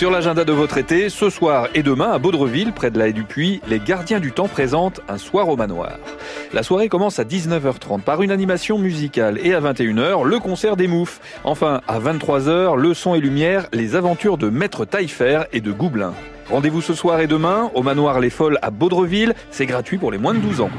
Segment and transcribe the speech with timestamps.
[0.00, 3.12] Sur l'agenda de votre été, ce soir et demain à Baudreville, près de la haie
[3.12, 5.98] du Puy, les gardiens du temps présentent un soir au manoir.
[6.54, 10.86] La soirée commence à 19h30 par une animation musicale et à 21h, le concert des
[10.86, 11.20] moufs.
[11.44, 16.14] Enfin, à 23h, le son et lumière, les aventures de Maître Taillefer et de Goublin.
[16.48, 19.34] Rendez-vous ce soir et demain au manoir Les Folles à Baudreville.
[19.50, 20.70] C'est gratuit pour les moins de 12 ans.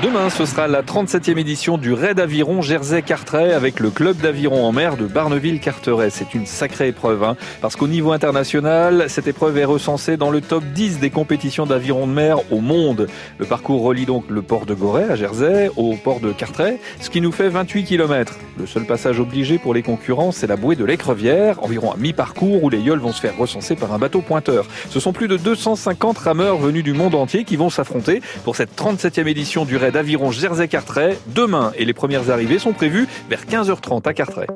[0.00, 4.70] Demain, ce sera la 37e édition du Raid Aviron Jersey-Carteret avec le club d'aviron en
[4.70, 6.10] mer de Barneville-Carteret.
[6.10, 10.40] C'est une sacrée épreuve, hein, parce qu'au niveau international, cette épreuve est recensée dans le
[10.40, 13.08] top 10 des compétitions d'aviron de mer au monde.
[13.38, 17.10] Le parcours relie donc le port de Gorée à Jersey au port de Carteret, ce
[17.10, 18.38] qui nous fait 28 km.
[18.56, 22.62] Le seul passage obligé pour les concurrents, c'est la bouée de l'Écrevière, environ à mi-parcours
[22.62, 24.66] où les yoles vont se faire recenser par un bateau pointeur.
[24.90, 28.78] Ce sont plus de 250 rameurs venus du monde entier qui vont s'affronter pour cette
[28.80, 34.08] 37e édition du Raid d'Aviron Jersey-Carteret demain et les premières arrivées sont prévues vers 15h30
[34.08, 34.46] à Carteret.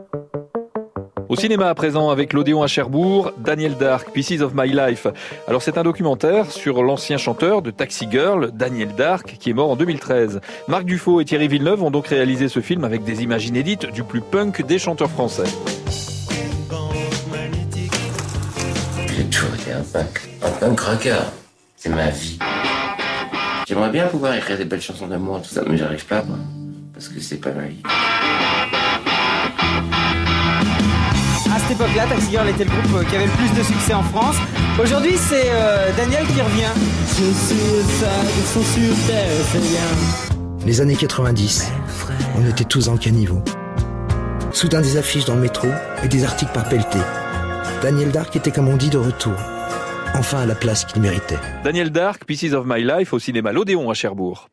[1.32, 5.06] Au cinéma à présent avec l'Odéon à Cherbourg, Daniel Dark, Pieces of My Life.
[5.48, 9.70] Alors c'est un documentaire sur l'ancien chanteur de Taxi Girl, Daniel Dark, qui est mort
[9.70, 10.42] en 2013.
[10.68, 14.02] Marc Dufaux et Thierry Villeneuve ont donc réalisé ce film avec des images inédites du
[14.02, 15.48] plus punk des chanteurs français.
[19.16, 21.22] J'ai toujours été un punk, un punk rocker.
[21.76, 22.38] C'est ma vie.
[23.72, 26.36] J'aimerais bien pouvoir écrire des belles chansons d'amour, tout ça, mais j'arrive pas, moi.
[26.92, 27.80] Parce que c'est pas ma vie.
[31.50, 33.94] À cette époque-là, Taxi Girl était le groupe euh, qui avait le plus de succès
[33.94, 34.36] en France.
[34.78, 36.68] Aujourd'hui, c'est euh, Daniel qui revient.
[37.08, 37.56] Je suis
[37.98, 38.10] ça,
[38.60, 40.36] sur terre, c'est bien.
[40.66, 41.72] Les années 90,
[42.36, 43.42] on était tous en caniveau.
[44.52, 45.68] Soudain des affiches dans le métro
[46.04, 46.98] et des articles par pelleté.
[47.80, 49.32] Daniel Dark était, comme on dit, de retour
[50.14, 51.38] enfin à la place qu'il méritait.
[51.64, 54.48] Daniel Dark, Pieces of My Life au cinéma L'Odéon à Cherbourg.